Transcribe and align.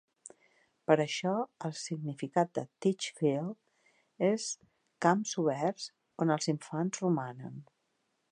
Per 0.91 0.95
això, 1.01 1.33
el 1.67 1.75
significat 1.79 2.49
de 2.59 2.63
Titchfield 2.85 4.25
és 4.29 4.47
"camps 5.07 5.37
oberts 5.45 5.87
on 6.25 6.37
els 6.37 6.53
infants 6.57 7.05
romanen". 7.05 7.63